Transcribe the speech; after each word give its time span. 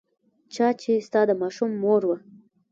چا 0.53 0.67
چې 0.81 0.91
ستا 1.07 1.21
د 1.29 1.31
ماشوم 1.41 1.71
مور 1.81 2.01
وه. 2.07 2.17